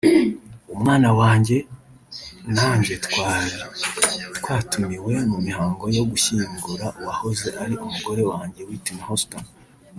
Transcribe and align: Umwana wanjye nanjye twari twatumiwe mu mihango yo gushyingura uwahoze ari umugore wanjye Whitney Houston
Umwana 0.75 1.09
wanjye 1.19 1.57
nanjye 2.55 2.93
twari 3.05 3.51
twatumiwe 4.37 5.13
mu 5.31 5.37
mihango 5.45 5.83
yo 5.97 6.03
gushyingura 6.11 6.85
uwahoze 6.99 7.47
ari 7.63 7.73
umugore 7.85 8.21
wanjye 8.31 8.61
Whitney 8.67 9.03
Houston 9.07 9.45